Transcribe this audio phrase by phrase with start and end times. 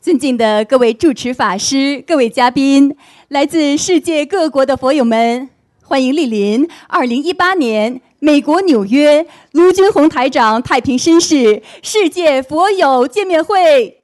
[0.00, 2.96] 尊敬的各位主持法师、各位嘉宾、
[3.28, 5.50] 来自世界各国的佛友们，
[5.82, 14.02] 欢迎莅临二零一八年美国纽约卢军宏台长太平绅士世界佛友见面会。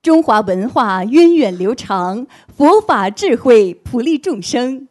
[0.00, 2.26] 中华文化源远流长，
[2.56, 4.88] 佛法智慧普利众生，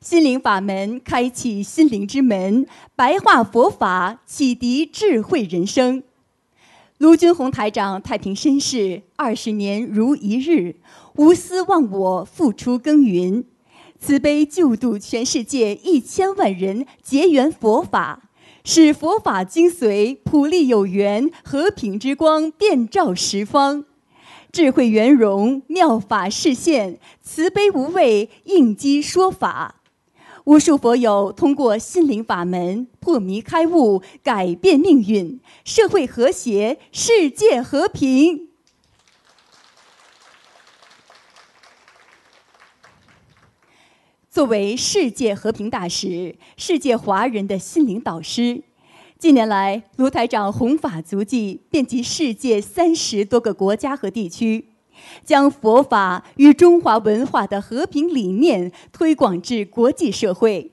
[0.00, 2.64] 心灵法门开启心灵之门，
[2.94, 6.04] 白话佛法启迪智慧人生。
[6.98, 10.76] 卢军宏台长太平绅士二十年如一日，
[11.16, 13.44] 无私忘我，付出耕耘，
[14.00, 18.30] 慈悲救度全世界一千万人，结缘佛法，
[18.64, 23.84] 使佛法精髓普利有缘，和平之光遍照十方，
[24.50, 29.82] 智慧圆融，妙法示现，慈悲无畏，应机说法。
[30.46, 38.48] 无数佛友通过心灵法门破迷开悟，改变命运，社会和谐，世界和平。
[44.30, 48.62] 作为世界和平大使，世界华人的心灵导师，
[49.18, 54.75] 近年来卢台长弘法足迹遍及世界三十多个国家和地区。
[55.24, 60.72] 将佛法与中华文化的和平理念推广至国际社会，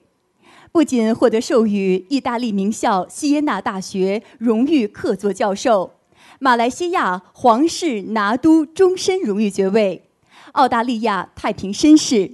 [0.71, 5.91] 不仅获得授予意大利名校锡耶纳大学荣誉客座教授、
[6.39, 10.09] 马来西亚皇室拿督终身荣誉爵位、
[10.53, 12.31] 澳大利亚太平绅士，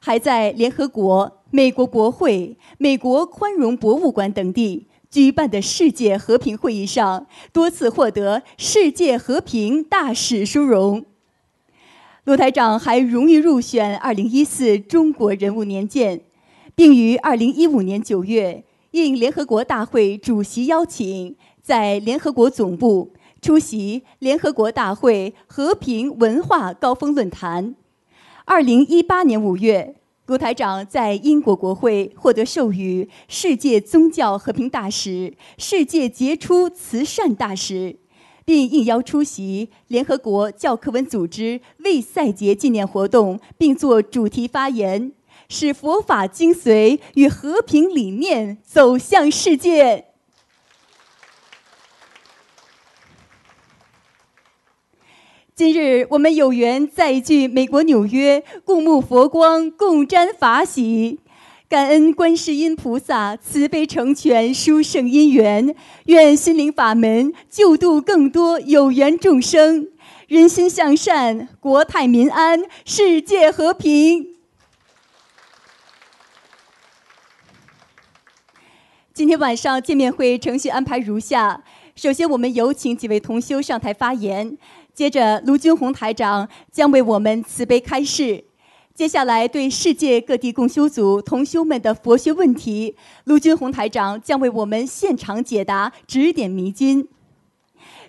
[0.00, 11.04] 还在联合国、美国国会、美国宽容博物馆等地举办的世界和平会议上多次获得世界和平大使殊荣。
[12.26, 16.22] 陆台长还荣誉入选2014中国人物年鉴，
[16.74, 27.76] 并于2015年9月应联合国大会主席邀请，在联合国总部出席联合国大会和平文化高峰论坛。
[28.46, 29.94] 2018年5月，
[30.26, 37.94] 陆台长在英国国会获得授予世界宗教和平大使、世界杰出慈善大使。
[38.46, 45.10] 并应邀出席联合国教科文组织为赛节纪念活动，并作主题发言，
[45.48, 50.04] 使佛法精髓与和平理念走向世界。
[55.56, 61.18] 今日我们有缘再聚美国纽约，共沐佛光，共沾法喜。
[61.68, 69.88] 感恩观世音菩萨慈悲成全殊胜因缘，愿心灵法门救度更多有缘众生，
[70.28, 74.28] 人心向善，国泰民安，世界和平。
[79.12, 81.64] 今天晚上见面会程序安排如下：
[81.96, 84.56] 首先，我们有请几位同修上台发言，
[84.94, 88.44] 接着卢军宏台长将为我们慈悲开示。
[88.96, 97.06] 接下来，对世界各地共修组同修们的佛学问题，卢军宏台长将为我们现场解答，指点迷津。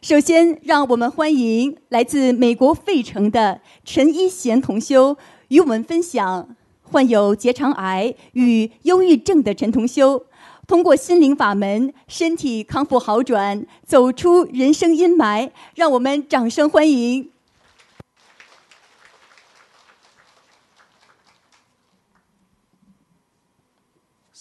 [0.01, 5.17] 首先，让我们欢迎来自美国费城的陈一贤同修
[5.49, 10.25] 与我们分享患有结肠癌与忧郁症的陈同修，
[10.65, 15.49] 通过心灵法门，身体康复好转，走出人生阴霾。
[15.75, 17.29] 让我们掌声欢迎。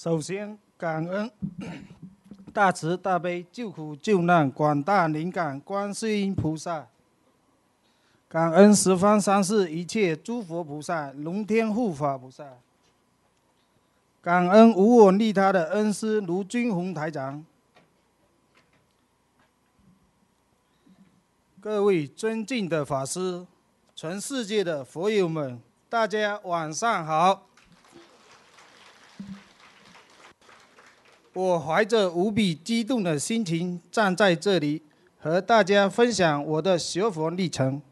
[0.07, 1.29] 首先，感恩。
[2.55, 6.87] 大慈大悲救苦救难广大灵感观世音菩萨，
[8.29, 12.45] 感恩十方三世一切诸佛菩萨、龙天护法菩萨，
[14.23, 17.45] 感恩无我利他的恩师卢军宏台长，
[21.61, 23.45] 各位尊敬的法师，
[23.97, 27.43] 全世界的佛友们，大家晚上好。
[31.37, 34.81] 我怀着无比激动的心情站在这里，
[35.19, 37.83] 和大家分享我的学佛历程。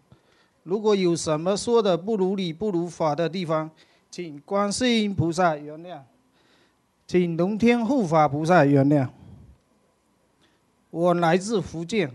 [0.62, 3.70] 如果有什么说的不如理、不如法的地方，
[4.10, 5.98] 请观世音菩萨原谅，
[7.06, 9.06] 请龙天护法菩萨原谅。
[10.88, 12.10] 我来自福建，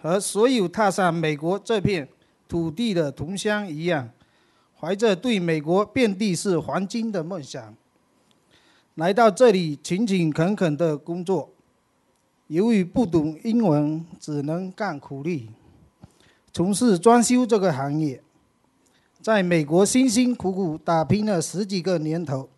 [0.00, 2.08] 和所有踏上美国这片
[2.48, 4.08] 土地的同乡一样，
[4.80, 7.76] 怀着对美国遍地是黄金的梦想。
[8.96, 11.50] 来到这里勤勤恳恳的工作，
[12.46, 15.50] 由于不懂英文，只能干苦力，
[16.50, 18.22] 从事装修这个行业。
[19.20, 22.48] 在美国辛辛苦苦打拼了十几个年头，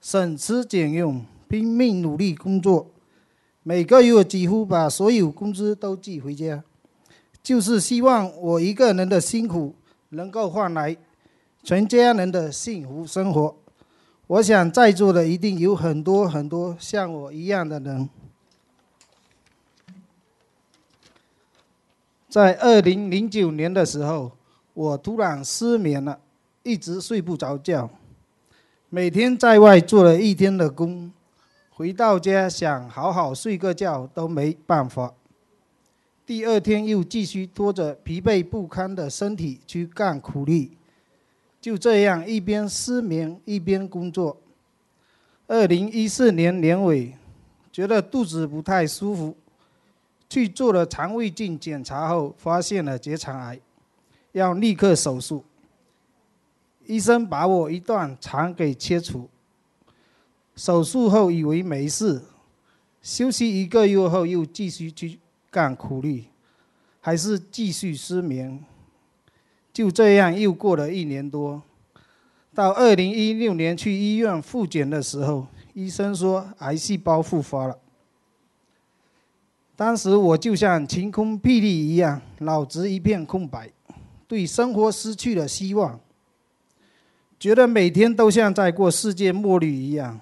[0.00, 2.90] 省吃俭用，拼命努力工作，
[3.62, 6.64] 每个月几乎把所有工资都寄回家，
[7.44, 9.76] 就是希望我一个人的辛苦
[10.08, 10.96] 能够换来
[11.62, 13.54] 全家人的幸福生活。
[14.30, 18.08] 我想在座的一定有很多很多像我一样的人。
[22.28, 24.30] 在二零零九年的时候，
[24.72, 26.20] 我突然失眠了，
[26.62, 27.90] 一直睡不着觉。
[28.88, 31.10] 每天在外做了一天的工，
[31.70, 35.12] 回到家想好好睡个觉都没办法。
[36.24, 40.78] 第二天又继续拖着疲惫不堪的身体去干苦力，
[41.60, 44.36] 就这样一边失眠一边工作。
[45.46, 47.14] 二零一四年年尾，
[47.70, 49.36] 觉得肚子不太舒服。
[50.28, 53.58] 去做了肠胃镜检查后，发现了结肠癌，
[54.30, 55.44] 要立刻手术。
[56.86, 59.28] 医生把我一段肠给切除。
[60.54, 62.22] 手术后以为没事，
[63.02, 65.18] 休息一个月后又继续去
[65.50, 66.28] 干苦力，
[67.00, 68.64] 还是继续失眠。
[69.72, 71.62] 就这样又过了一年多，
[72.54, 77.78] 到二零一六年去医院复检的时候，医生说癌细胞复发了。
[79.76, 83.70] 当时我就像晴空霹雳一样，脑子一片空白，
[84.26, 85.98] 对生活失去了希望，
[87.38, 90.20] 觉得每天都像在过世界末日一样。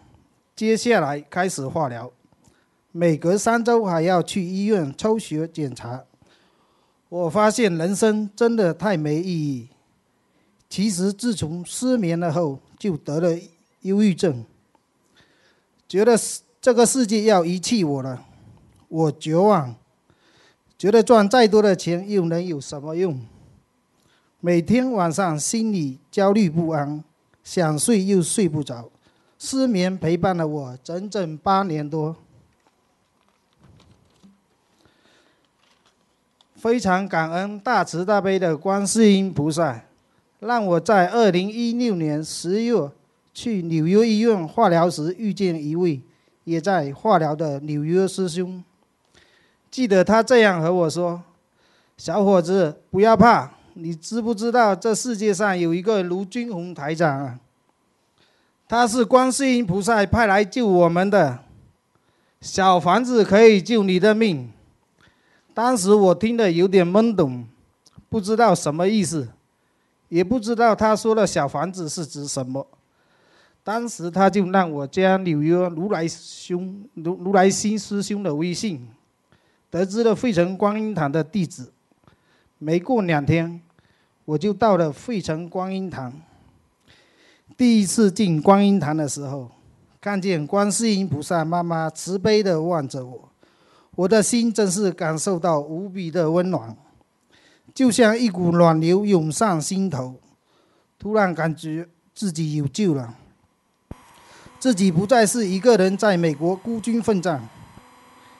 [0.54, 2.12] 接下来开始化疗，
[2.92, 6.04] 每隔三周还要去医院抽血检查。
[7.08, 9.68] 我发现人生真的太没意义。
[10.68, 13.38] 其实自从失眠了后，就得了
[13.80, 14.44] 忧郁症，
[15.88, 16.18] 觉得
[16.60, 18.24] 这个世界要遗弃我了。
[18.88, 19.74] 我绝望，
[20.76, 23.18] 觉得赚再多的钱又能有什么用？
[24.40, 27.02] 每天晚上心里焦虑不安，
[27.42, 28.90] 想睡又睡不着，
[29.38, 32.14] 失眠陪伴了我整整八年多。
[36.58, 39.80] 非常感恩大慈大悲的观世音菩萨，
[40.40, 42.90] 让我在二零一六年十月
[43.32, 46.00] 去纽约医院化疗时遇见一位
[46.42, 48.62] 也在化疗的纽约师兄。
[49.70, 51.22] 记得他这样和我说
[51.96, 57.38] ：“小伙子，不要怕，你知不知道这世界上有一个卢军红台长啊？
[58.66, 61.38] 他是观世音菩萨派来救我们的，
[62.40, 64.50] 小房子可以救你的命。”
[65.58, 67.44] 当时我听得有点懵懂，
[68.08, 69.26] 不知道什么意思，
[70.08, 72.64] 也不知道他说的小房子是指什么。
[73.64, 78.88] 当时他就让我加纽约如来兄如如来新师兄的微信。
[79.68, 81.66] 得知了费城观音堂的地址，
[82.58, 83.60] 没过两天，
[84.26, 86.12] 我就到了费城观音堂。
[87.56, 89.50] 第一次进观音堂的时候，
[90.00, 93.27] 看见观世音菩萨妈妈慈悲的望着我，
[93.98, 96.76] 我的心真是感受到无比的温暖，
[97.74, 100.14] 就像一股暖流涌上心头。
[101.00, 103.12] 突然感觉自己有救了，
[104.60, 107.48] 自己不再是一个人在美国孤军奋战。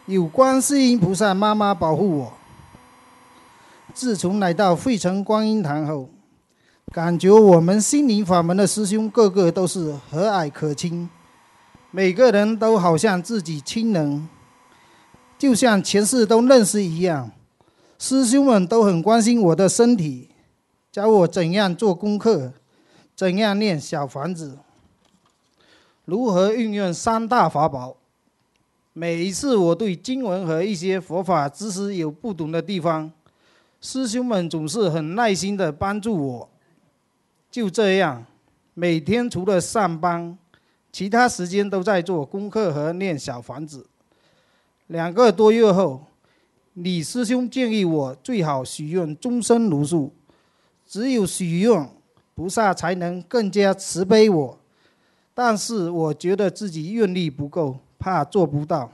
[0.06, 2.32] 有观世音菩萨妈妈保护我。
[3.93, 6.08] 自从来到费城观音堂后，
[6.93, 11.10] 感觉我们心灵法门的师兄个个都是和蔼可亲，
[11.90, 14.28] 每个人都好像自己亲人，
[15.38, 17.31] 就像前世都认识一样。
[17.99, 20.29] 师兄们都很关心我的身体，
[20.93, 22.53] 教我怎样做功课，
[23.17, 24.58] 怎样念小房子，
[26.05, 27.96] 如何运用三大法宝。
[28.93, 33.10] 每一次我对经文和一些佛法知识有不懂的地方，
[33.81, 36.48] 师兄们总是很耐心的帮助我。
[37.51, 38.24] 就这样，
[38.74, 40.36] 每天除了上班，
[40.93, 43.86] 其他时间都在做功课和念小房子。
[44.89, 46.03] 两个多月后，
[46.75, 50.13] 李师兄建议我最好许愿终身如数，
[50.87, 51.89] 只有许愿，
[52.35, 54.59] 菩萨才能更加慈悲我。
[55.33, 57.79] 但是我觉得自己愿力不够。
[58.01, 58.93] 怕做不到，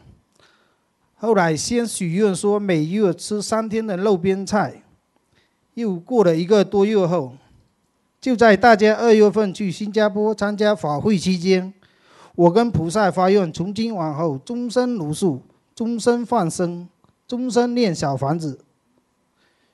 [1.17, 4.83] 后来先许愿说每月吃三天的肉边菜，
[5.75, 7.35] 又过了一个多月后，
[8.19, 11.71] 就在大家二月份去新加坡参加法会期间，
[12.35, 15.43] 我跟菩萨发愿，从今往后终身如数，
[15.75, 16.89] 终身放生，
[17.27, 18.61] 终身念小房子。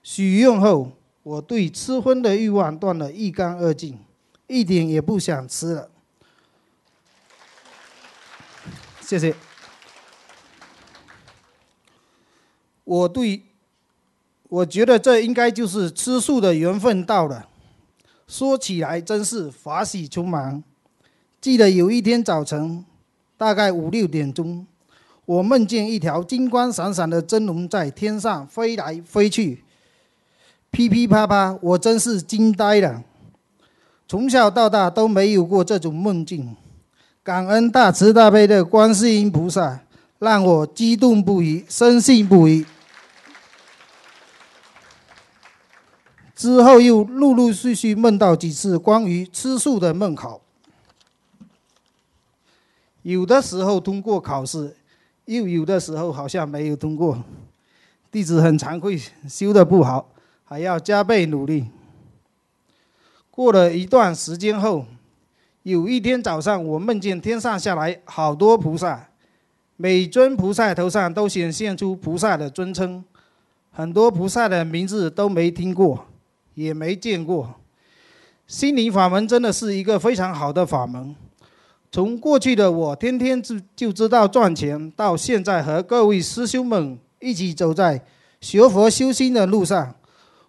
[0.02, 0.92] 许愿后，
[1.22, 3.98] 我对吃荤的欲望断了一干二净，
[4.46, 5.90] 一点也不想吃了。
[9.00, 9.34] 谢谢。
[12.84, 13.42] 我对，
[14.48, 17.48] 我觉得这应该就是吃素的缘分到了。
[18.26, 20.62] 说起来真是法喜充满。
[21.40, 22.84] 记得有一天早晨，
[23.36, 24.66] 大概五六点钟，
[25.30, 29.62] 我梦见一条金光闪闪的真龙在天上飞来飞去，
[30.72, 33.04] 噼噼啪啪，我真是惊呆了。
[34.08, 36.56] 从小到大都没有过这种梦境，
[37.22, 39.82] 感恩大慈大悲的观世音菩萨，
[40.18, 42.66] 让我激动不已，深信不疑。
[46.34, 50.40] 之后又陆陆续续梦到几次关于吃素的梦考，
[53.02, 54.74] 有的时候通过考试，
[55.24, 57.22] 又有的时候好像没有通过。
[58.10, 60.10] 弟子很惭愧，修的不好，
[60.44, 61.66] 还要加倍努力。
[63.30, 64.84] 过了一段时间后，
[65.62, 69.08] 有一天早上，我梦见天上下来好多菩萨，
[69.76, 73.04] 每尊菩萨头上都显现出菩萨的尊称，
[73.70, 76.06] 很多菩萨的名字都没听过。
[76.54, 77.54] 也没见过，
[78.46, 81.14] 心灵法门真的是一个非常好的法门。
[81.92, 88.00] 从过去的我天天就就知道赚钱，到现在和各位师兄们一起走在
[88.40, 89.92] 学佛修心的路上，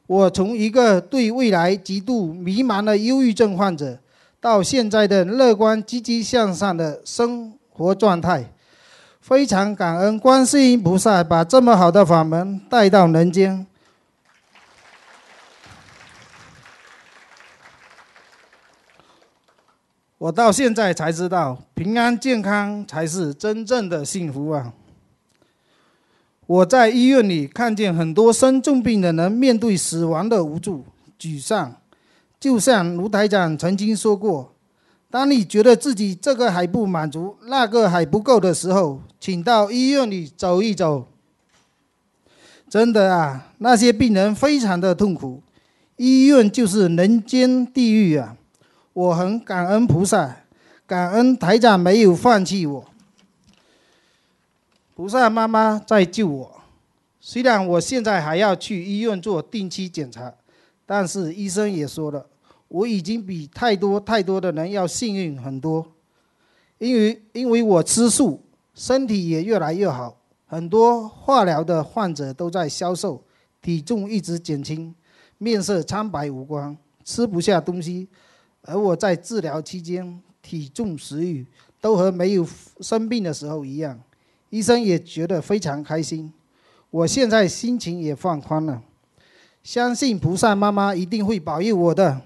[0.05, 3.97] 我从一个对未来极度迷茫的忧郁症患者，
[4.39, 8.45] 到现在的乐观积极向上的生活状态，
[9.19, 13.65] 非常感恩观世音菩萨把这么好的法门带到人间。
[20.21, 24.71] 我到现在才知道，平安健康才是真正的幸福啊！
[26.45, 30.85] 我在医院里看见很多生重病的人面对死亡的无助、
[31.19, 31.75] 沮丧，
[32.39, 34.53] 就像卢台长曾经说过
[35.09, 41.07] ：“当你觉得自己这个还不满足，那个还不够的时候，请到医院里走一走。”
[42.69, 45.41] 真的啊，那些病人非常的痛苦，
[45.95, 48.37] 医院就是人间地狱啊！
[48.93, 50.37] 我很感恩菩萨，
[50.85, 52.85] 感恩台长没有放弃我。
[54.95, 56.61] 菩萨妈妈在救我，
[57.19, 60.33] 虽然我现在还要去医院做定期检查，
[60.85, 62.25] 但是医生也说了，
[62.67, 65.85] 我已经比太多太多的人要幸运很多。
[66.77, 68.43] 因为因为我吃素，
[68.75, 73.23] 身体也越来越好，很多化疗的患者都在消瘦，
[73.61, 74.93] 体重一直减轻，
[75.37, 78.09] 面色苍白无光，吃不下东西。
[78.63, 81.45] 而我在治疗期间，体重、食欲
[81.79, 82.47] 都和没有
[82.79, 83.99] 生病的时候一样，
[84.49, 86.31] 医生也觉得非常开心。
[86.89, 88.81] 我现在心情也放宽了，
[89.63, 92.21] 相信菩萨妈妈一定会保佑我的。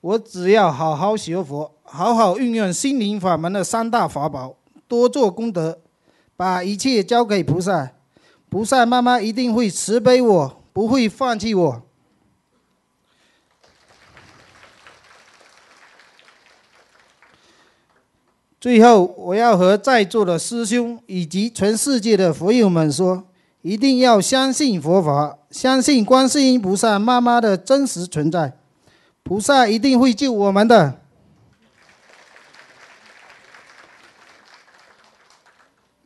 [0.00, 5.80] 我只要好好学佛，好好运用心灵法门的三大法宝，多做功德，
[6.36, 7.90] 把一切交给菩萨。
[8.48, 11.82] 菩萨妈妈一定会慈悲我，不会放弃我。
[18.60, 23.24] 最后，我要和在座的师兄以及全世界的佛友们说：
[23.62, 28.54] 一定要相信佛法，相信观世音菩萨妈妈的真实存在，
[29.22, 31.00] 菩萨一定会救我们的。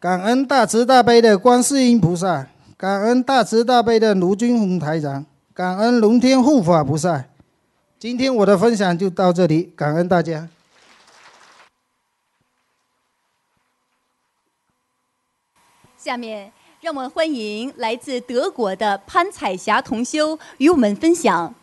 [0.02, 7.24] 感恩大慈大悲的观世音菩萨，感恩大慈大悲的卢军宏台长，感恩龙天护法菩萨。
[8.00, 10.48] 今天我的分享就到这里，感恩大家。
[15.96, 21.54] 下面让我们欢迎来自德国的潘彩霞同修与我们分享，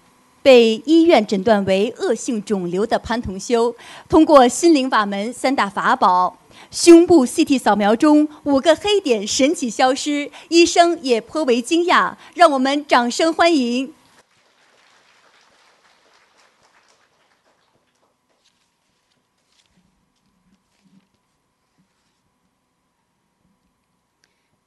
[0.41, 3.75] 被医院诊断为恶性肿瘤的潘同修，
[4.08, 6.38] 通过心灵法门三大法宝。
[6.71, 12.15] 胸部 CT 扫描中五个黑点神奇消失，医生也颇为惊讶。
[12.35, 13.93] 让我们掌声欢迎！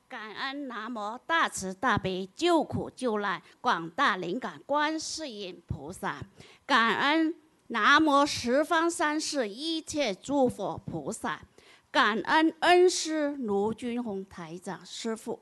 [0.08, 6.22] 感恩南无大慈大悲救苦救难广大灵感观世音菩萨，
[6.66, 7.34] 感恩
[7.68, 11.40] 南无十方三世一切诸佛菩萨。
[11.92, 15.38] 感恩恩师卢军宏台长师傅，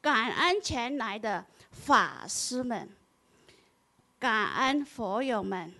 [0.00, 2.90] 感恩前来的法师们，
[4.18, 5.72] 感恩佛友们，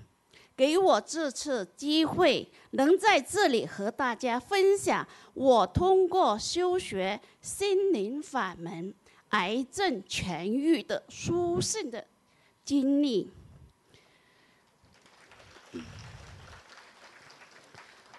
[0.57, 8.95] 给我这次机会能在这里和大家分享我通过修学心灵法门
[9.31, 12.07] 癌症痊愈的殊胜的
[12.65, 13.29] 经历。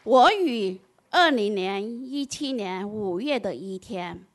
[0.03, 0.81] 我与。
[1.09, 4.25] 二零年一七年五月的一天，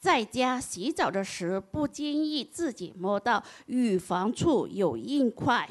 [0.00, 5.68] 在家洗澡的时，不经意自己摸到乳房处有硬块。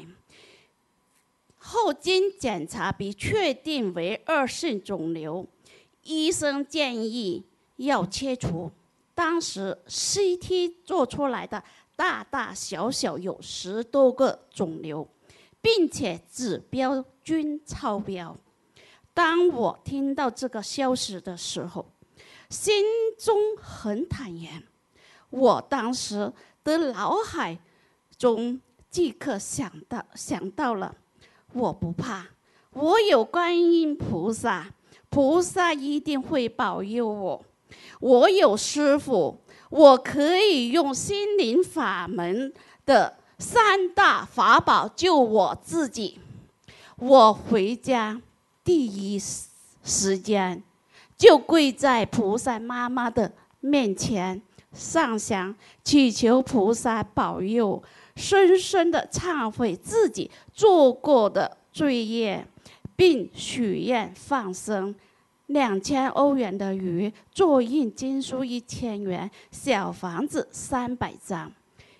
[1.56, 5.46] 后经检查，被确定为恶性肿瘤，
[6.04, 7.44] 医生建议
[7.76, 8.70] 要切除。
[9.14, 11.62] 当时 CT 做出来的
[11.94, 15.06] 大大小小有十多个肿瘤，
[15.60, 18.36] 并且指标均超标。
[19.14, 21.86] 当我听到这个消息的时候，
[22.48, 22.84] 心
[23.18, 24.62] 中很坦然。
[25.30, 27.58] 我当时的脑海
[28.18, 30.94] 中即刻想到想到了，
[31.52, 32.26] 我不怕，
[32.72, 34.72] 我有观音菩萨，
[35.08, 37.44] 菩萨一定会保佑我。
[38.00, 39.40] 我有师傅，
[39.70, 42.52] 我可以用心灵法门
[42.84, 46.18] 的三大法宝救我自己。
[46.96, 48.20] 我回家
[48.64, 49.20] 第一
[49.84, 50.62] 时间
[51.16, 54.40] 就跪在菩萨妈妈的面前
[54.72, 55.54] 上香，
[55.84, 57.82] 祈求菩萨保佑，
[58.16, 62.46] 深深的忏悔自己做过的罪业，
[62.96, 64.94] 并许愿放生。
[65.46, 71.52] 两千欧元的鱼，做印经书一千元，小房子三百张。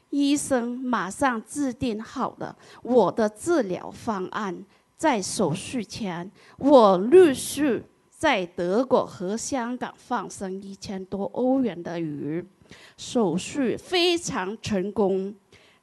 [0.09, 4.65] 医生马上制定好了我的治疗方案。
[5.03, 12.47] 在手术前，我陆续在德国和香港放生一千多欧元的鱼，
[12.97, 15.35] 手术非常成功。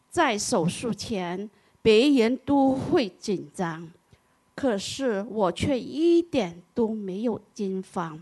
[0.09, 1.49] 在手术前，
[1.81, 3.91] 别人都会紧张。
[4.55, 8.17] 可是我却一点都没有惊慌，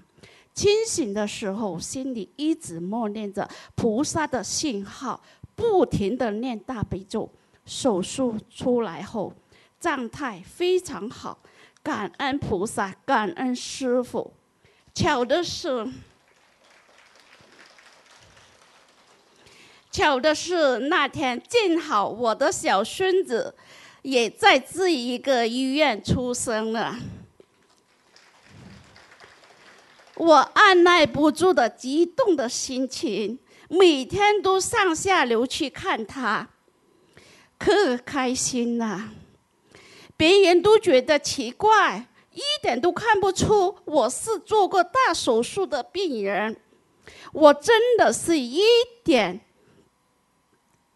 [0.56, 5.22] 清醒的时候心里一直默念着菩萨的信号，
[5.56, 7.30] 不停的念大悲咒。
[7.66, 9.32] 手术出来后，
[9.80, 11.40] 状态非常好，
[11.84, 14.34] 感恩菩萨，感恩师傅。
[14.94, 15.88] 巧的是，
[19.92, 23.56] 巧的是那天正好我的小孙子。
[24.04, 26.96] 也在这一个医院出生了，
[30.16, 36.48] 我按耐不住的激动的心情，每天都上下楼去看他，
[37.58, 39.10] 可开心了！
[40.18, 46.58] 别人都觉得奇怪，一点都看不出我是做过大手术的病人，
[47.32, 48.60] 我真的是一
[49.04, 49.40] 点。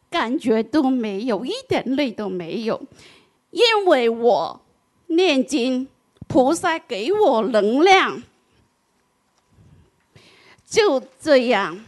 [0.10, 2.82] 感觉都没有，一点累都没有，
[3.52, 4.62] 因为我
[5.08, 5.88] 念经，
[6.28, 8.22] 菩萨给我能量。
[10.68, 11.86] 就这样，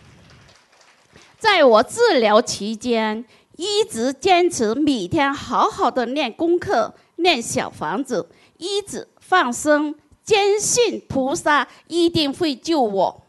[1.38, 3.26] 在我治疗期间，
[3.58, 13.24] 一直坚持每天好好的念功课、念小房子，一直放生，坚信菩萨一定会救我。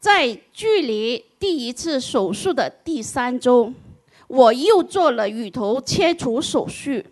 [0.00, 3.72] 在距离第一次手术的第三周。
[4.26, 7.04] 我又做了乳头切除手术，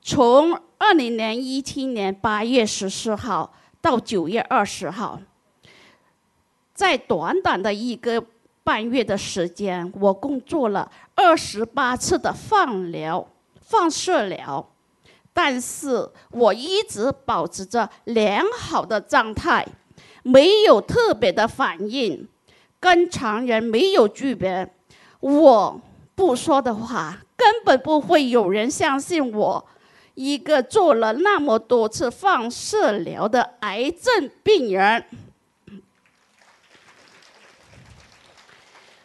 [0.00, 3.52] 从二零年一七年八月十四号
[3.82, 5.20] 到九月二十号，
[6.72, 8.24] 在短短的一个
[8.62, 13.28] 半月的时间，我共做了二十八次的放疗、
[13.60, 14.70] 放射疗，
[15.40, 19.64] 但是我一直保持着良好的状态，
[20.24, 22.26] 没有特别的反应，
[22.80, 24.74] 跟常人没有区别。
[25.20, 25.80] 我。
[26.16, 29.64] 不说的话，根本不会有人相信我，
[30.14, 35.04] 一个做了那么多次放射疗的癌症病人。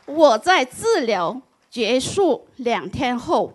[0.08, 3.54] 我在治疗结束两天后，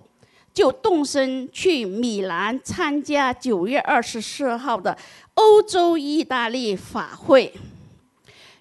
[0.59, 4.99] 就动身去米兰参加九月二十四号的
[5.35, 7.55] 欧洲意大利法会。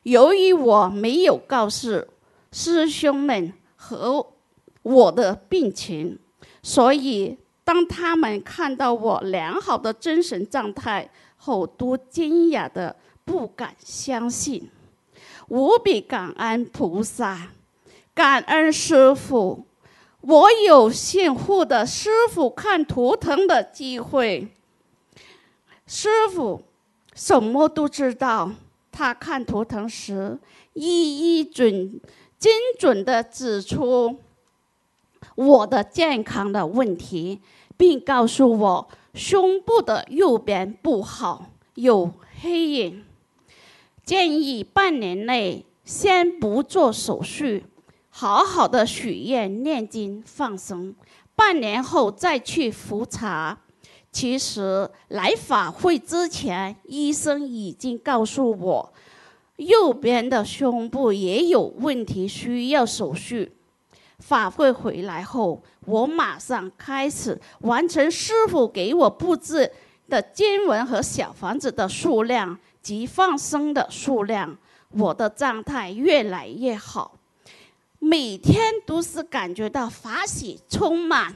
[0.03, 2.05] 由于我没有告诉
[2.51, 4.27] 师兄们和。
[4.83, 6.17] 我的病情，
[6.63, 14.69] 所以当他们看到我良好的精神状态后，都惊讶的不敢相信。
[15.49, 17.49] 无比感恩菩萨，
[18.13, 19.66] 感恩师傅，
[20.27, 24.49] 我有幸获得师傅看图腾的机会。
[25.85, 26.63] 师傅
[27.15, 28.51] 什么都知道，
[28.91, 30.37] 他看图腾时
[30.73, 32.01] 一一准
[32.37, 34.17] 精准的指出。
[35.35, 37.39] 我的健康的问题，
[37.77, 42.11] 并告诉我胸部的右边不好，有
[42.41, 43.05] 黑影，
[44.03, 47.61] 建议半年内先不做手术，
[48.19, 50.95] 好好的许愿、念经、放生，
[51.35, 53.55] 半年后再去复查。
[54.11, 58.93] 其实来法会之前，医生已经告诉我，
[59.57, 63.47] 右边的胸部也有问题，需要手术。
[64.17, 69.71] 法会回来后，我马上开始完成师傅给我布置
[70.09, 74.57] 的经文和小房子的数量及放生的数量。
[74.89, 77.16] 我的状态越来越好，
[77.99, 81.35] 每天都是感觉到法喜充满。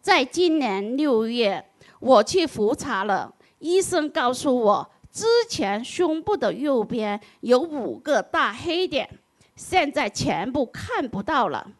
[0.00, 1.64] 在今年六月，
[2.00, 9.08] 我去复查了，医生告诉我，之前胸部的右边有五个大黑点，
[9.54, 11.70] 现在全部看不到了。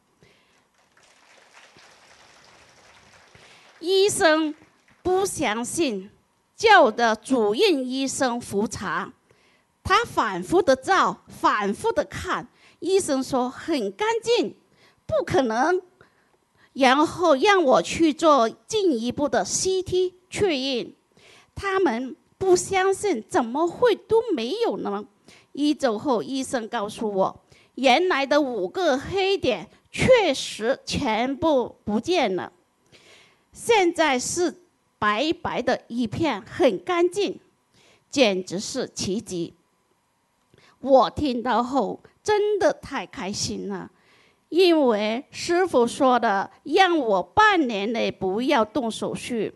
[3.81, 4.55] 医生
[5.03, 6.09] 不相信，
[6.55, 9.13] 叫的主任医生复查，
[9.83, 12.47] 他反复的照，反复的看，
[12.83, 14.57] 医生说很干净，
[15.07, 15.81] 不可能。
[16.73, 20.93] 然后让我去做进一步的 CT 确认，
[21.55, 25.05] 他们不相信，怎么会都没有呢？
[25.53, 27.41] 一周后，医生告诉我，
[27.77, 32.51] 原来的五个黑点确实全部不见了，
[33.53, 34.63] 现在是
[34.99, 37.39] 白白的一片，很干净，
[38.11, 39.55] 简直是奇迹。
[40.81, 43.91] 我听到后真的太开心了。
[44.49, 49.51] 因为师傅说的，让我半年内不要动手术。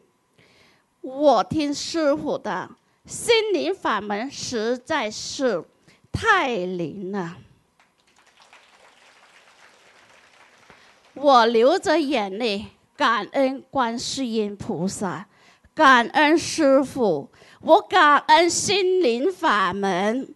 [1.03, 2.71] 我听师傅的，
[3.05, 5.63] 心灵法门实在是
[6.11, 7.37] 太灵了。
[11.13, 15.27] 我流着眼泪，感恩观世音菩萨，
[15.75, 20.35] 感恩师傅，我感恩心灵法门，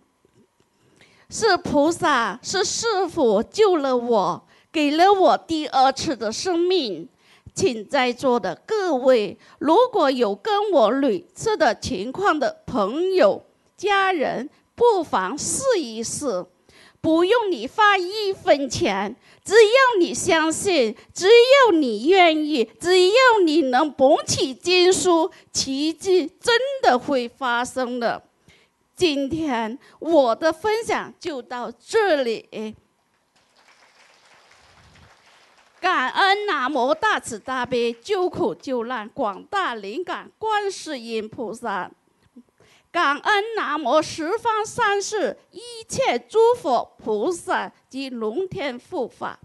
[1.31, 4.47] 是菩萨，是师傅救了我。
[4.73, 7.09] 给了我第二次的生命，
[7.55, 13.45] 请在座的各位，如果有跟我类似的情况的朋友、
[13.77, 16.45] 家人，不妨试一试，
[17.01, 23.14] 不用你花一分钱，只要你相信，只要你愿意，只要
[23.45, 28.23] 你能捧起经书，奇迹真的会发生的。
[29.00, 32.76] 今天我的分享就到这里。
[35.80, 41.90] 感恩南无大慈大悲救苦救难广大灵感观世音菩萨，
[42.92, 49.40] 感恩南无十方三世一切诸佛菩萨及龙天护法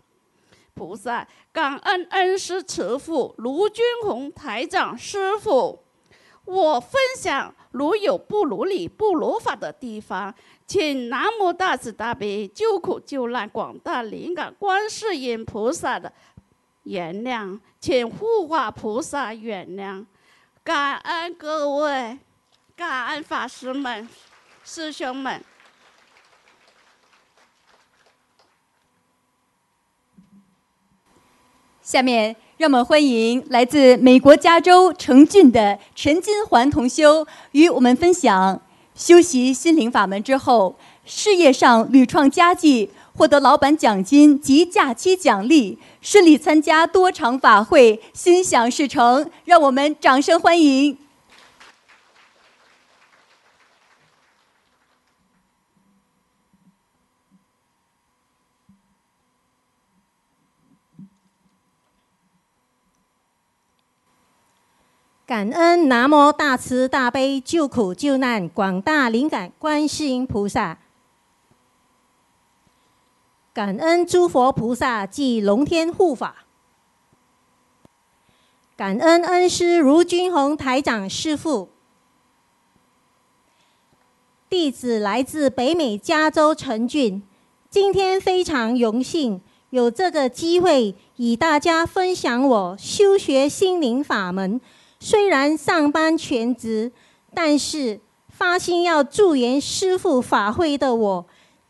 [0.74, 5.82] 菩萨，感恩恩师慈父卢军宏台长师傅。
[6.44, 10.34] 我分享如有不如理不如法的地方，
[10.66, 16.12] 请南无大慈大悲救苦救难广大灵感观世音菩萨的。
[16.84, 20.06] 原谅，请护法菩萨原谅，
[20.64, 22.18] 感恩各位，
[22.78, 24.08] 感恩法师们、
[24.64, 25.44] 师兄们。
[31.82, 38.62] 下面让我们欢迎来自美国加州成俊的陈金环同修，与我们分享
[38.96, 42.90] 修习心灵法门之后，事业上屡创佳绩。
[43.18, 49.30] 获得老板奖金及假期奖励，顺利参加多场法会，心想事成。
[49.46, 50.98] 让我们掌声欢迎！
[65.28, 70.78] 感恩南无大慈大悲救苦救难广大灵感观世音菩萨。
[73.52, 76.46] 感恩诸佛菩萨及龙天护法，
[78.78, 81.70] 感恩恩师卢君宏台长师父。
[84.48, 87.24] 弟子来自北美加州陈俊，
[87.72, 94.62] 今天非常荣幸有这个机会与大家分享我修学心灵法门。
[95.08, 96.92] 虽然上班全职，
[97.32, 101.26] 但是发心要助缘师父法会的我。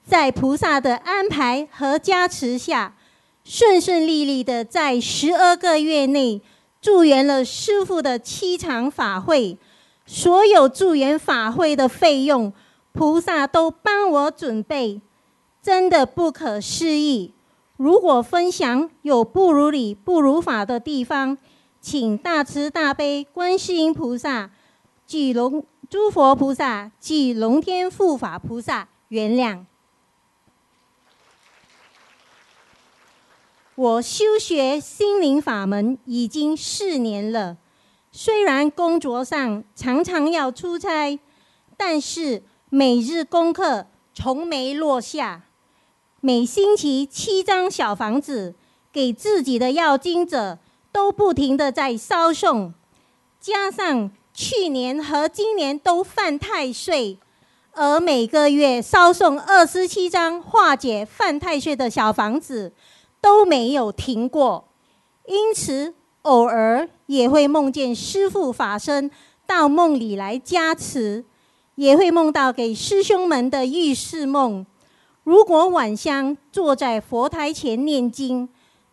[0.05, 2.95] 在菩萨的安排和加持下，
[3.43, 6.41] 顺顺利利的在十二个月内
[6.79, 9.57] 助缘了师父的七场法会，
[10.05, 12.53] 所有助缘法会的费用，
[12.93, 15.01] 菩萨都帮我准备，
[15.61, 17.33] 真的不可思议。
[17.75, 21.37] 如果分享有不如理、不如法的地方，
[21.85, 24.49] 请大慈大悲观世音菩萨、
[25.05, 29.65] 及龙诸佛菩萨、及龙天护法菩萨原谅。
[33.75, 37.57] 我修学心灵法门已经四年了，
[38.11, 41.19] 虽然工作上常常要出差，
[41.77, 45.43] 但是每日功课从没落下。
[46.19, 48.55] 每星期七张小房子
[48.91, 50.57] 给自己的要经者
[50.95, 52.73] 都不停的在烧送，
[53.41, 57.19] 加上去年和今年都犯太岁，
[57.73, 62.71] 而每个月烧送二十七张化解犯太岁的小房子
[63.19, 64.69] 都没有停过，
[65.27, 69.11] 因此偶尔也会梦见师父法身
[69.45, 71.25] 到梦里来加持，
[71.75, 74.65] 也会梦到给师兄们的预示梦。
[75.25, 78.47] 如果晚香坐在佛台前念经，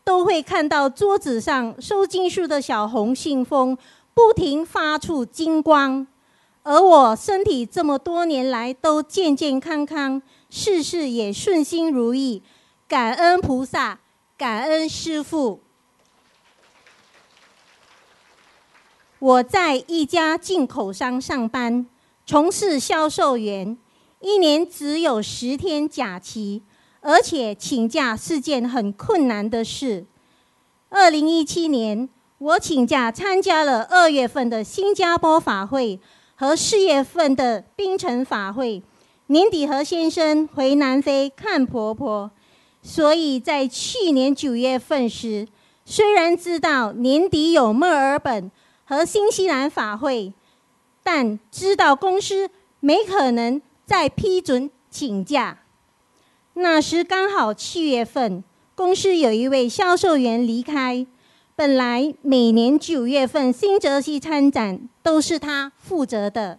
[0.04, 3.76] 都会看到桌子上收经书的小红信封
[4.14, 6.06] 不停发出金光。
[6.64, 12.42] 而我身体这么多年来都健健康康，事事也顺心如意，
[12.86, 13.98] 感恩菩萨，
[14.36, 15.60] 感恩师父。
[19.18, 21.86] 我在一家进口商上班，
[22.26, 23.76] 从事销售员，
[24.20, 26.62] 一年只有十天假期，
[27.02, 30.06] 而且请假是件很困难的事。
[30.88, 36.00] 二零一七年，我请假参加了二月份的新加坡法会。
[36.34, 38.82] 和四月份的冰城法会，
[39.26, 42.32] 年底和先生回南非看婆婆，
[42.82, 45.46] 所以在去年九月份时，
[45.84, 48.50] 虽然知道年底有墨尔本
[48.84, 50.32] 和新西兰法会，
[51.04, 55.61] 但知道公司没可能再批准请假。
[56.54, 61.06] 那时刚好七月份，公司有一位销售员离开。
[61.54, 66.58] 本来每年九月份新泽西参展都是他负责的，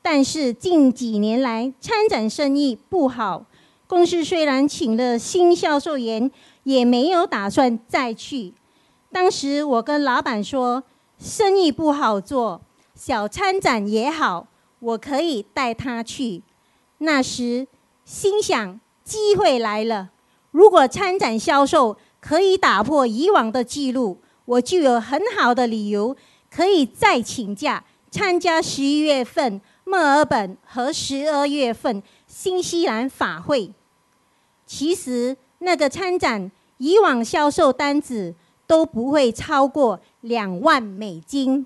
[0.00, 3.44] 但是近几年来参展生意不好，
[3.86, 6.30] 公司虽然请了新销售员，
[6.62, 8.54] 也没有打算再去。
[9.10, 10.84] 当时我跟老板说，
[11.18, 12.60] 生意不好做，
[12.94, 14.46] 小参展也好，
[14.78, 16.42] 我可以带他去。
[16.98, 17.66] 那时
[18.04, 18.78] 心想，
[19.10, 20.10] 机会来了，
[20.52, 21.96] 如果参展销售。
[22.22, 26.14] 可以打破以往的记录，我就有很好的理由
[26.54, 33.72] 可以再请假参加十一月份墨尔本和十二月份新西兰法会。
[34.66, 38.34] 其实那个参展以往销售单子
[38.66, 41.64] 都不会超过两万美金，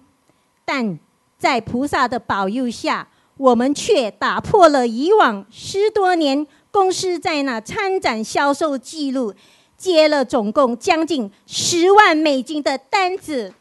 [0.64, 0.96] 但
[1.36, 9.32] 在菩萨的保佑下，我们却打破了以往十多年公司在那参展销售记录。
[9.76, 13.52] 接了总共将近十万美金的单子，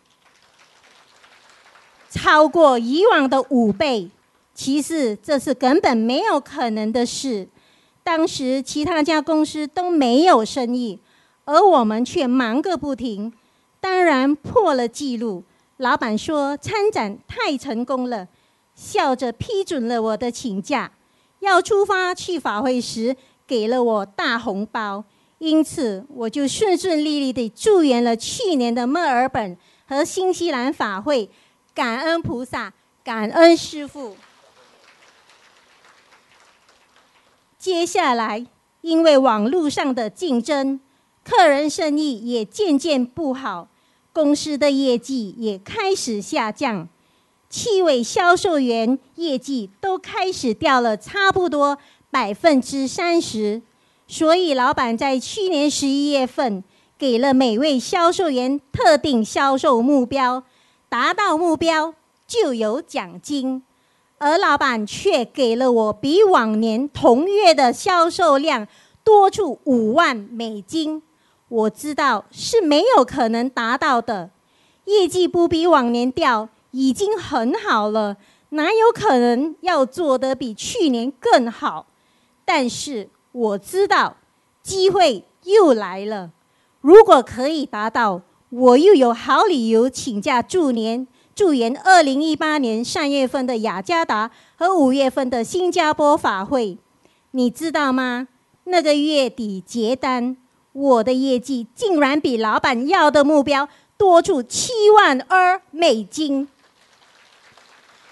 [2.09, 4.09] 超过以往的五倍。
[4.53, 7.47] 其实这是根本没有可能的事。
[8.03, 10.99] 当时其他家公司都没有生意，
[11.45, 13.33] 而我们却忙个不停，
[13.81, 15.43] 当然破了记录。
[15.77, 18.27] 老板说参展太成功了，
[18.75, 20.91] 笑着批准了我的请假。
[21.43, 25.03] 要出发去法会时，给了我大红包。
[25.39, 31.29] 因此，我就顺顺利利地祝愿了去年的墨尔本和新西兰法会，
[31.73, 34.15] 感恩菩萨，感恩师父。
[37.59, 38.45] 接下来，
[38.79, 40.79] 因为网络上的竞争，
[41.25, 43.67] 客人生意也渐渐不好，
[44.13, 46.87] 公司的业绩也开始下降，
[47.53, 51.77] 七位销售员业绩都开始掉了，差不多
[52.09, 53.61] 百分之三十。
[54.07, 56.63] 所以，老板在去年十一月份
[56.97, 60.41] 给了每位销售员特定销售目标，
[60.89, 61.93] 达到目标
[62.25, 63.61] 就有奖金。
[64.17, 68.67] 而老板却给了我比往年同月的销售量
[69.03, 71.03] 多出五万美金。
[71.49, 74.31] 我知道是没有可能达到的，
[74.85, 78.17] 业绩不比往年掉已经很好了，
[78.49, 81.87] 哪有可能要做得比去年更好？
[82.45, 83.09] 但是。
[83.33, 84.15] 我知道
[84.61, 86.29] 机会又来了，
[86.81, 96.77] 如果可以达到，我又有好理由请假祝年，祝愿二零一八年三月份的雅加达和五月份的新加坡法会。
[97.31, 98.27] 你知道吗？
[98.65, 100.37] 那个月底结单，
[100.73, 106.47] 我的业绩竟然比老板要的目标多出七万二美金，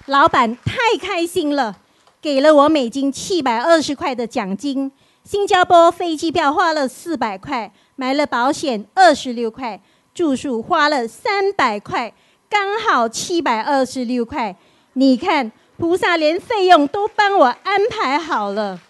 [0.08, 1.78] 老板太开心了，
[2.20, 4.92] 给了我美金七百二十块的奖金。
[5.24, 9.80] 新加坡飞机票花了四百块，买了保险二十六块，
[10.14, 12.12] 住宿花了三百块，
[12.50, 14.56] 刚好七百二十六块。
[14.94, 18.82] 你看，菩萨连费用都帮我安排好了。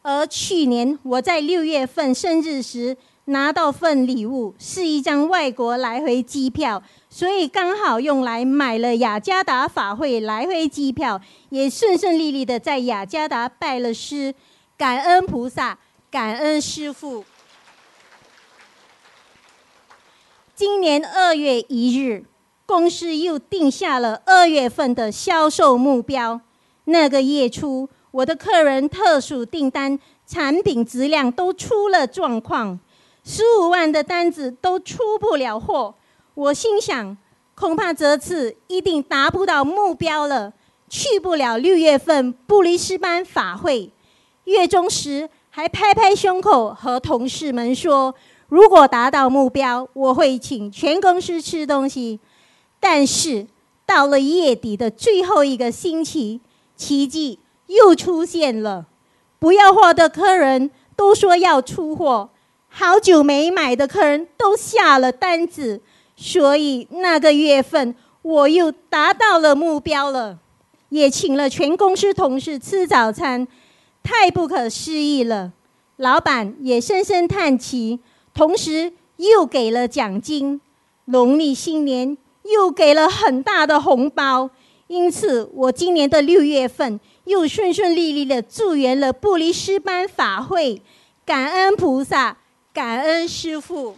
[0.00, 2.96] 而去年我在六月份生日时
[3.28, 6.82] 拿到份礼物，是一张外国来回机票。
[7.10, 14.34] 所以刚好用来买了雅加达法会来回机票，也顺顺利利的在雅加达拜了师，
[14.76, 15.78] 感恩菩萨，
[16.10, 17.24] 感恩师父。
[20.54, 22.24] 今年二月一日，
[22.66, 26.40] 公司又定下了二月份的销售目标。
[26.84, 32.80] 那个月初，我的客人特殊订单产品质量都出了状况，
[33.30, 35.94] 十五万的单子都出不了货。
[36.32, 37.14] 我心想，
[37.54, 40.54] 恐怕这次一定达不到目标了，
[40.88, 43.92] 去不了六月份布里斯班法会。
[44.44, 48.14] 月中时还拍拍胸口和同事们说
[48.48, 52.18] ：“如果达到目标，我会请全公司吃东西。”
[52.80, 53.46] 但是
[53.84, 56.40] 到了月底的最后一个星期，
[56.74, 58.86] 奇迹又出现了。
[59.38, 62.30] 不要货的客人都说要出货，
[62.68, 65.80] 好久没买的客人都下了单子，
[66.16, 70.38] 所以那个月份我又达到了目标了，
[70.90, 73.46] 也请了全公司同事吃早餐。
[74.02, 75.52] 太不可思议了，
[75.96, 77.98] 老板也深深叹气，
[78.32, 80.60] 同时又给了奖金，
[81.06, 84.48] 农历新年又给了很大的红包，
[84.86, 90.80] 因此我今年的六月份又顺顺利利的祝愿了布里斯班法会，
[91.26, 92.38] 感恩菩萨，
[92.78, 93.96] 感恩师父。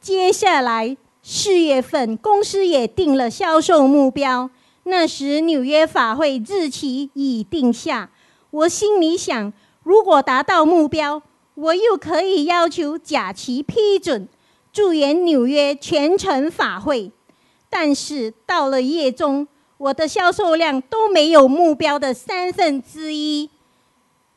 [0.00, 4.50] 接下来四月份，公司也定了销售目标。
[4.82, 8.10] 那时纽约法会日期已定下，
[8.50, 9.52] 我心里想，
[9.84, 11.22] 如果达到目标，
[11.54, 14.28] 我又可以要求假期批准，
[14.72, 17.12] 祝愿纽约全程法会。
[17.70, 19.46] 但是到了夜中，
[19.78, 23.48] 我的销售量都没有目标的三分之一，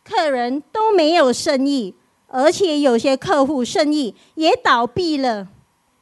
[0.07, 1.95] 客人都没有生意，
[2.27, 5.47] 而且有些客户生意也倒闭了。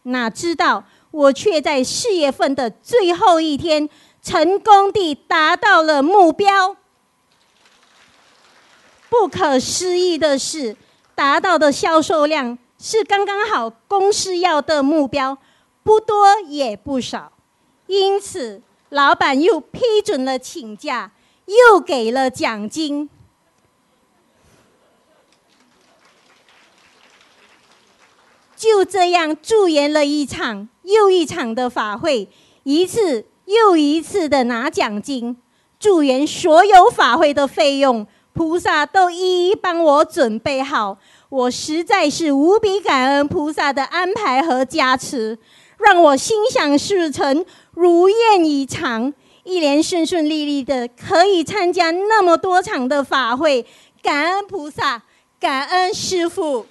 [0.04, 3.90] 哪知道我却在四月份的最后一天。
[4.26, 6.76] 成功地达到了目标。
[9.08, 10.76] 不可思议的是，
[11.14, 15.38] 达到的销售量是刚刚好公司要的目标，
[15.84, 17.34] 不多也不少。
[17.86, 21.12] 因此，老板又批准了请假，
[21.46, 23.08] 又给了奖金。
[28.66, 32.28] 就这样，助延了一场又一场的法会，
[32.64, 33.26] 一次。
[33.46, 35.38] 又一次的拿奖金，
[35.80, 40.98] 祝愿所有法会的费用，菩萨都一一帮我准备好。
[41.30, 45.38] 我实在是无比感恩菩萨的安排和加持，
[45.78, 53.64] 让我心想事成，如愿以偿，一连顺顺利利的可以参加那么多场的法会。
[54.02, 55.04] 感恩菩萨，
[55.40, 56.66] 感恩师父，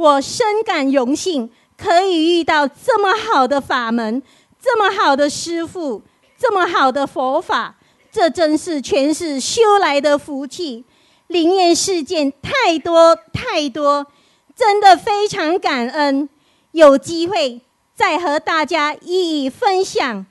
[0.00, 1.50] 我深感荣幸。
[1.76, 4.22] 可以遇到这么好的法门，
[4.60, 6.02] 这么好的师傅，
[6.36, 7.76] 这么好的佛法，
[8.12, 10.84] 这真是全是修来的福气。
[11.28, 14.06] 灵验事件太多太多，
[14.54, 16.28] 真的非常感恩。
[16.72, 17.62] 有机会
[17.94, 20.26] 再和大家一一分享。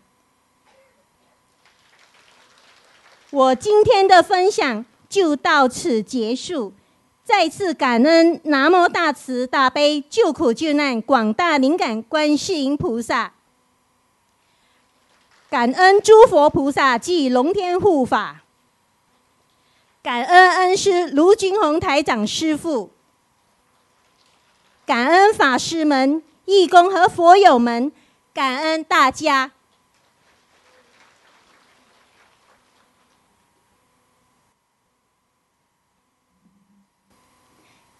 [3.31, 6.73] 我今天的分享就到此结束。
[7.29, 13.33] 再次感恩南无大慈大悲救苦救难广大灵感观世音菩萨，
[15.47, 18.41] 感恩诸佛菩萨及龙天护法，
[20.01, 22.89] 感恩恩师卢军宏台长师父，
[24.87, 27.91] 感恩法师们、义工和佛友们，
[28.33, 29.51] 感恩大家。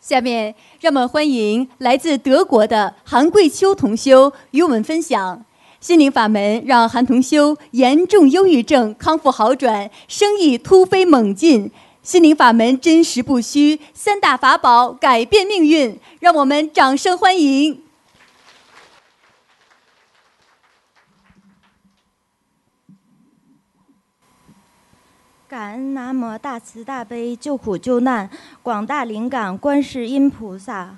[0.09, 5.45] 下面让我们欢迎来自德国的韩桂秋同修与我们分享
[5.79, 11.69] 心灵法门，让韩同修严重忧郁症康复好转，生意突飞猛进。
[12.01, 15.99] 心灵法门真实不虚，三大法宝改变命运。
[16.19, 17.79] 让我们掌声欢迎。
[25.49, 28.29] 感恩南无大慈大悲救苦救难
[28.61, 30.95] 广大灵感观世音菩萨，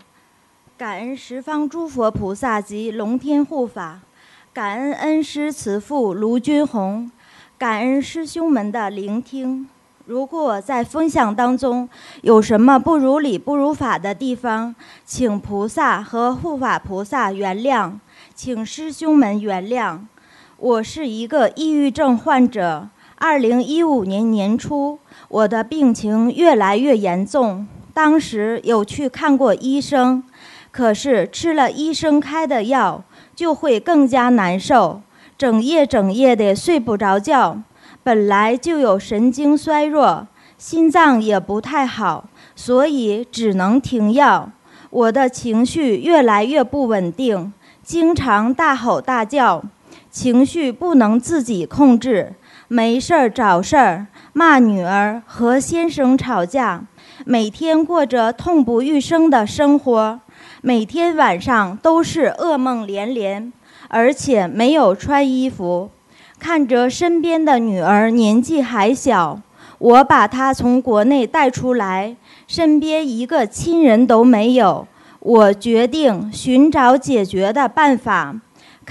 [0.78, 4.01] 感恩十方诸佛菩萨及龙天护法，
[4.51, 7.09] 感恩恩师慈父卢军宏，
[7.57, 9.69] 感恩师兄们的聆听。
[10.05, 11.88] 如果在分享当中
[12.21, 17.93] 有什么不如理不如法的地方，请菩萨和护法菩萨原谅，
[18.36, 19.99] 请师兄们原谅。
[20.57, 22.89] 我是一个抑郁症患者。
[23.24, 24.97] 二零一五年年初，
[25.30, 27.67] 我的病情越来越严重。
[27.93, 30.24] 当时有去看过医生，
[30.72, 33.03] 可是吃了医生开的药，
[33.36, 35.03] 就会更加难受，
[35.38, 37.61] 整夜整夜的睡不着觉。
[38.01, 40.26] 本来就有神经衰弱，
[40.57, 44.49] 心脏也不太好，所以只能停药。
[44.89, 47.53] 我的情绪越来越不稳定，
[47.84, 49.63] 经常大吼大叫，
[50.09, 52.34] 情绪不能自己控制，
[52.74, 56.86] 没事儿找事儿，骂女儿和先生吵架，
[57.26, 60.22] 每天过着痛不欲生的生活，
[60.61, 63.51] 每天晚上都是噩梦连连，
[63.89, 65.89] 而且没有穿衣服。
[66.39, 69.41] 看着身边的女儿年纪还小，
[69.78, 72.15] 我把她从国内带出来。
[72.47, 74.88] 身边一个亲人都没有，
[75.19, 78.34] 我决定寻找解决的办法，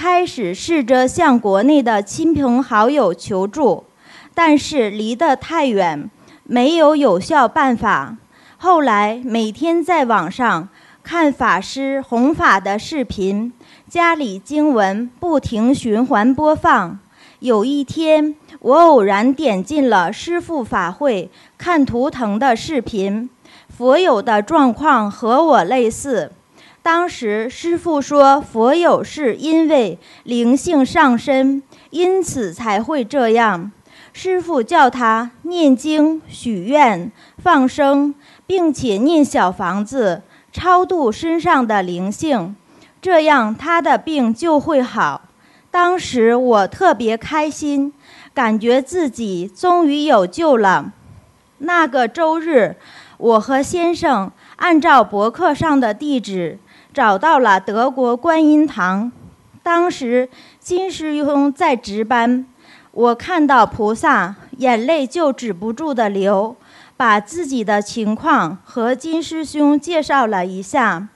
[0.03, 3.85] 开始试着向国内的亲朋好友求助，
[4.35, 6.11] 但是离得太远，
[6.45, 8.17] 没有有效办法。
[8.57, 10.71] 后来每天在网上
[11.03, 13.53] 看法师弘法的视频，
[13.91, 16.99] 家里经文不停循环播放。
[17.41, 23.29] 有一天，我偶然点进了师父法会看图腾的视频。
[23.69, 26.33] 佛友的状况和我类似，
[26.83, 33.71] 当时师父说，佛有是因为灵性上身，因此才会这样。
[34.15, 38.15] 师父叫他念经、许愿、放生，
[38.47, 40.23] 并且念小房子，
[40.53, 42.57] 超度身上的灵性，
[43.03, 45.29] 这样他的病就会好。
[45.71, 47.93] 当时我特别开心，
[48.33, 50.93] 感觉自己终于有救了。
[51.59, 52.77] 那个周日。
[53.21, 56.59] 我和先生按照博客上的地址
[56.93, 59.11] 找到了德国观音堂，
[59.63, 60.29] 当时
[60.59, 62.45] 金师兄在值班，
[62.91, 66.57] 我看到菩萨，眼泪就止不住的流，
[66.97, 71.09] 把自己的情况和金师兄介绍了一下，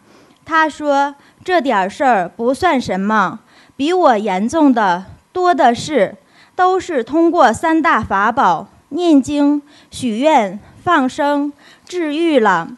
[0.45, 3.41] 他说这点事儿不算什么，
[3.77, 6.16] 比我严重的多的是，
[6.55, 9.61] 都是通过三大法宝念经、
[9.91, 11.53] 许愿、放生。
[11.87, 12.68] 治愈了，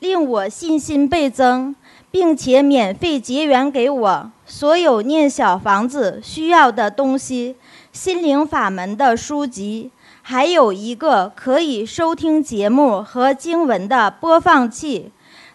[0.00, 1.74] 令我信心倍增，
[2.10, 7.56] 并且免费结缘给我所有念小房子需要的东西，
[7.92, 9.90] 心灵法门的书籍，
[10.22, 15.12] 还有一个可以收听节目和经文的播放器。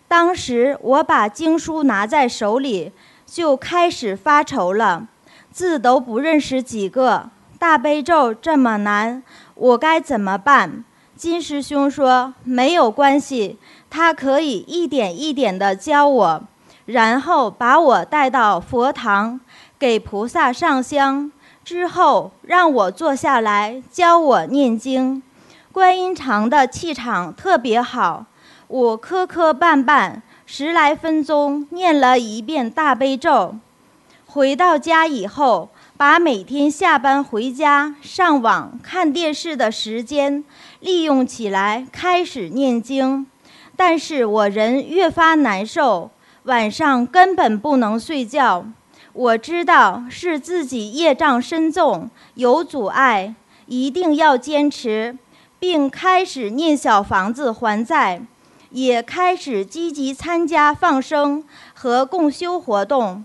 [0.08, 2.92] 当时我把经书拿在手里，
[3.26, 5.08] 就开始发愁了，
[5.52, 9.24] 字都不认识几个，大悲咒这么难。
[9.56, 10.86] 我该怎么办？
[11.16, 13.58] 金师兄说没有关系，
[13.96, 16.44] 他可以一点一点地教我，
[16.86, 19.40] 然后把我带到佛堂，
[19.80, 21.32] 给菩萨上香，
[21.64, 25.24] 之后让我坐下来教我念经。
[25.72, 28.26] 观音堂的气场特别好，
[28.68, 30.16] 我磕磕绊绊
[30.46, 33.56] 十来分钟念了一遍大悲咒。
[34.26, 35.70] 回到家以后。
[35.98, 40.44] 把每天下班回家、上网、看电视的时间
[40.82, 43.26] 利用起来，开始念经。
[43.76, 46.12] 但是我人越发难受，
[46.44, 48.66] 晚上根本不能睡觉。
[49.14, 53.34] 我知道是自己业障深重，有阻碍，
[53.68, 55.18] 一定要坚持，
[55.58, 58.22] 并开始念小房子还债，
[58.72, 63.24] 也开始积极参加放生和共修活动。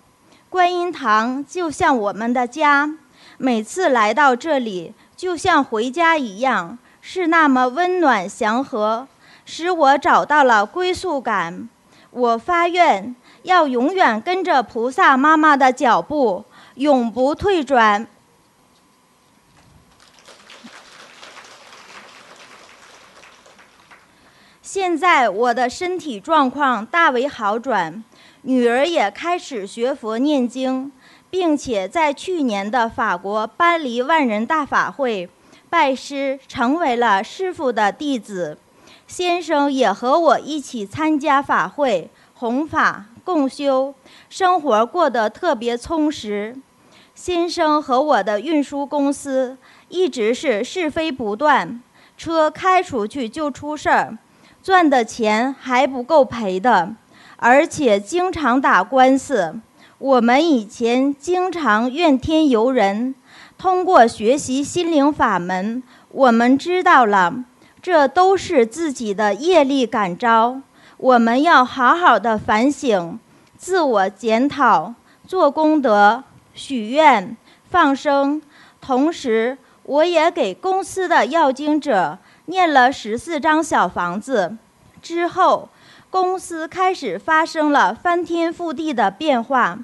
[0.49, 2.97] 观音堂就像我们的家，
[3.37, 9.09] 每次来到这里，就像回家一样，是那么温暖祥和，
[9.53, 11.69] 使我找到了归宿感。
[12.13, 16.45] 我发愿要永远跟着菩萨妈妈的脚步，
[16.77, 18.07] 永不退转。
[24.63, 28.05] 现在我的身体状况大为好转。
[28.43, 30.93] 女儿也开始学佛念经，
[31.29, 35.29] 并且在去年的法国巴黎万人大法会
[35.69, 38.57] 拜师，成为了师傅的弟子。
[39.11, 43.93] 先生也和我一起参加法会弘法共修，
[44.29, 46.57] 生活过得特别充实。
[47.13, 49.59] 先生和我的运输公司
[49.89, 51.83] 一直是是非不断，
[52.17, 54.17] 车开出去就出事儿，
[54.63, 56.95] 赚的钱还不够赔的。
[57.35, 59.61] 而且经常打官司，
[59.99, 63.17] 我们以前经常怨天尤人。
[63.59, 67.45] 通过学习心灵法门，我们知道了，
[67.83, 70.61] 这都是自己的业力感召。
[70.97, 73.19] 我们要好好的反省，
[73.57, 74.95] 自我检讨，
[75.27, 76.25] 做功德、
[76.55, 77.37] 许愿、
[77.71, 78.41] 放生。
[78.81, 84.57] 同时，我也给公司的要经者念了十四张小房子。
[85.03, 85.69] 之后。
[86.13, 89.79] 公司开始发生了翻天覆地的变化，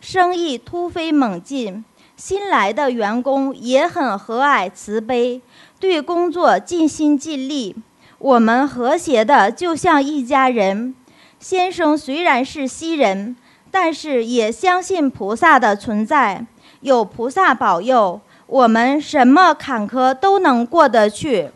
[0.00, 1.84] 生意突飞猛进，
[2.16, 5.42] 新来的员工也很和蔼慈悲，
[5.82, 7.74] 对工作尽心尽力。
[8.18, 10.94] 我们和谐的就像一家人。
[11.40, 13.36] 先生虽然是西人，
[13.68, 16.46] 但是也相信菩萨的存在，
[16.82, 21.50] 有菩萨保佑，我们什么坎坷都能过得去。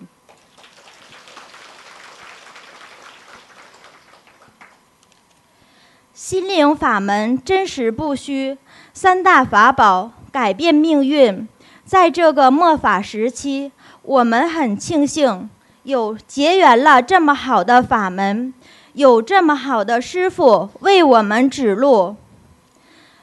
[6.13, 8.59] 心灵法门真实不虚，
[8.93, 11.47] 三大法宝改变命运。
[11.87, 13.71] 在这个末法时期，
[14.03, 15.49] 我们很庆幸
[15.85, 18.53] 有结缘了这么好的法门，
[18.95, 22.17] 有这么好的师傅为我们指路。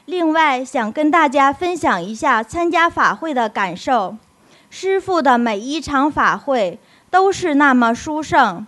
[0.06, 4.16] 另外，想跟大家分享一下参加法会的感受。
[4.70, 6.78] 师傅的每一场法会
[7.10, 8.66] 都是那么殊胜，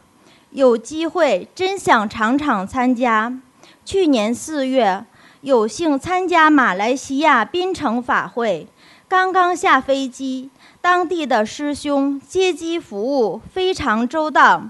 [0.51, 3.41] 有机会真想场场参加。
[3.83, 5.07] 去年四月，
[5.41, 8.67] 有幸参加马来西亚槟城法会，
[9.09, 10.51] 刚刚下飞机，
[10.81, 14.65] 当地的师兄接机服务非常周到，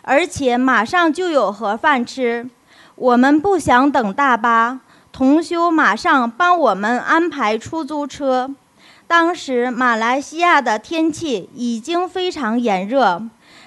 [0.00, 2.48] 而且马上就有盒饭吃。
[2.94, 4.80] 我们不想等大巴，
[5.12, 8.50] 同修马上帮我们安排出租车。
[9.06, 13.22] 当时马来西亚的天气已经非常炎热，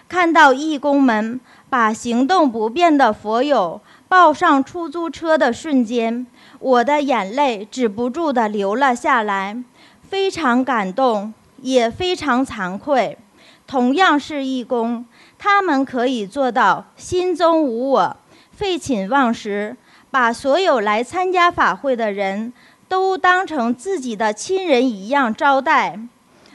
[0.09, 1.39] 看到义工们
[1.69, 3.79] 把行动不便的佛友。
[4.09, 6.25] 抱上出租车的瞬间，
[6.59, 9.61] 我的眼泪止不住地流了下来，
[10.09, 13.17] 非常感动，也非常惭愧。
[13.65, 15.05] 同样是义工，
[15.37, 18.17] 他们可以做到心中无我，
[18.51, 19.75] 废寝忘食，
[20.09, 22.53] 把所有来参加法会的人
[22.87, 25.99] 都当成自己的亲人一样招待。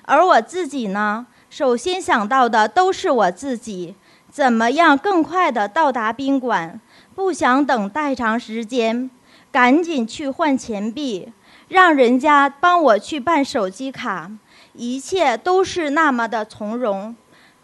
[0.05, 3.95] 而我自己呢，首先想到的都是我自己，
[4.31, 6.81] 怎么样更快地到达宾馆。
[7.15, 9.11] 不想等太长时间，
[9.51, 11.31] 赶紧去换钱币，
[11.73, 14.31] 让人家帮我去办手机卡，
[14.75, 17.17] 一切都是那么的从容，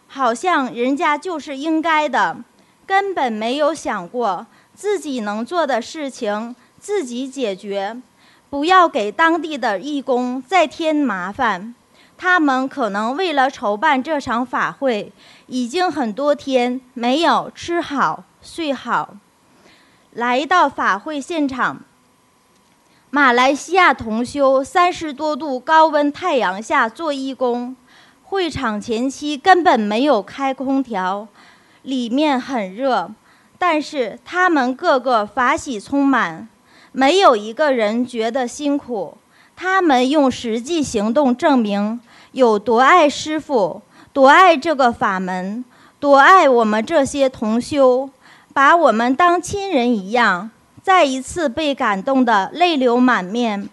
[0.06, 2.38] 好像人家就是应该的，
[2.86, 8.00] 根本没有想过自己能做的事情自己解决，
[8.48, 11.74] 不要给当地的义工再添麻烦。
[12.16, 15.12] 他们可能为了筹办这场法会，
[15.48, 19.16] 已经很多天没有吃好睡好。
[20.12, 21.82] 来到法会现场，
[23.11, 27.74] 马来西亚同修三十多度高温太阳下做义工，
[28.22, 31.26] 会场前期根本没有开空调，
[31.80, 33.11] 里面很热，
[33.59, 36.46] 但是他们个个法喜充满，
[36.92, 39.16] 没有一个人觉得辛苦。
[39.56, 41.98] 他们用实际行动证明
[42.32, 43.80] 有多爱师傅，
[44.12, 45.64] 多爱这个法门，
[45.98, 48.11] 多爱我们这些同修。
[48.52, 50.50] 把我们当亲人一样，
[50.83, 53.68] 再一次被感动的泪流满面。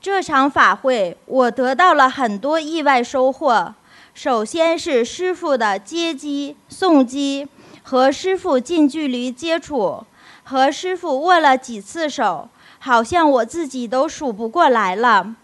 [0.00, 3.74] 这场法会，我得到了很多意外收获。
[4.14, 7.46] 首先是师傅的接机、送机，
[7.82, 10.04] 和师傅近距离接触，
[10.42, 12.48] 和师傅握了几次手，
[12.78, 15.36] 好像我自己都数不过来了。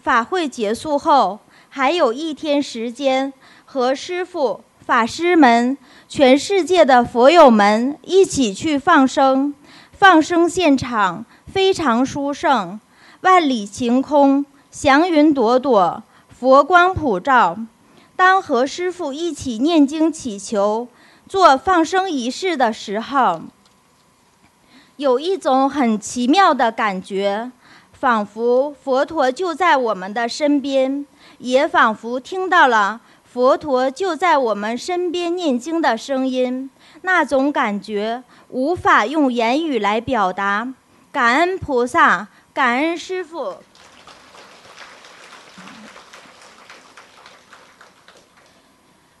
[0.00, 1.40] 法会结束后。
[1.76, 3.32] 还有一天时间，
[3.64, 5.78] 和师傅、法师们、
[6.10, 9.54] 全世界的佛友们一起去放生。
[9.92, 12.78] 放生现场非常殊胜，
[13.22, 17.56] 万里晴空，祥云朵朵，佛光普照。
[18.14, 20.86] 当和师父一起念经祈求、
[21.26, 23.40] 做放生仪式的时候，
[24.96, 27.50] 有一种很奇妙的感觉，
[27.92, 31.06] 仿佛佛陀就在我们的身边。
[31.38, 33.00] 也仿佛听到了
[33.34, 36.70] 佛陀就在我们身边念经的声音，
[37.02, 40.72] 那种感觉无法用言语来表达。
[41.10, 43.56] 感恩菩萨，感恩师父。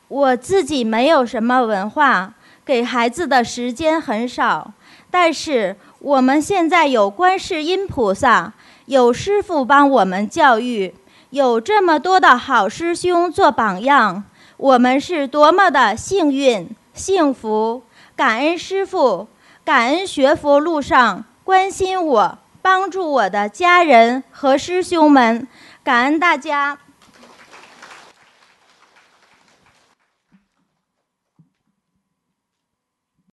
[0.06, 2.34] 我自己没有什么文化，
[2.64, 4.72] 给孩子的时间很少，
[5.10, 8.52] 但是我们现在有观世音菩萨，
[8.86, 10.94] 有师父帮我们教育。
[11.34, 14.22] 有这么多的好师兄做榜样，
[14.56, 17.82] 我们是多么的幸运、幸福！
[18.14, 19.26] 感恩师父，
[19.64, 25.48] 感恩学佛路上关心我、帮助我的家人和师兄们，
[25.82, 26.78] 感恩大家。